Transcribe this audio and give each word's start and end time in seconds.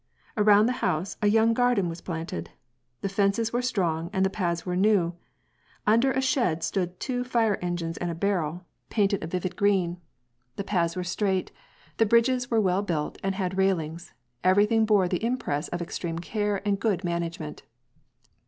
Around 0.35 0.65
the 0.65 0.71
house, 0.81 1.15
a 1.21 1.27
young 1.27 1.53
garden 1.53 1.87
was 1.87 2.01
phmted. 2.01 2.47
The 3.01 3.07
fences 3.09 3.53
were 3.53 3.61
strong 3.61 4.09
and 4.11 4.25
the 4.25 4.31
paths 4.31 4.65
were 4.65 4.75
new; 4.75 5.13
under 5.85 6.11
a 6.11 6.19
shed 6.21 6.63
stood 6.63 6.99
two 6.99 7.23
fire 7.23 7.59
engines 7.61 7.97
and 7.97 8.09
a 8.09 8.15
barrel, 8.15 8.65
painted 8.89 9.21
a 9.21 9.27
r 9.27 9.27
108 9.27 9.27
WA 9.27 9.27
H 9.27 9.27
AND 9.27 9.29
PEA 9.29 9.29
CE. 9.29 9.33
vivid 9.37 9.55
green. 9.57 10.01
The 10.55 10.69
paths 10.71 10.95
were 10.95 11.03
straight, 11.03 11.51
the 11.97 12.07
bridges 12.07 12.49
were 12.49 12.59
well 12.59 12.81
built 12.81 13.19
and 13.23 13.35
had 13.35 13.59
railings. 13.59 14.11
Everything 14.43 14.87
bore 14.87 15.07
the 15.07 15.23
impress 15.23 15.67
of 15.67 15.83
ex 15.83 15.99
treme 15.99 16.19
care 16.19 16.67
and 16.67 16.79
good 16.79 17.03
management. 17.03 17.61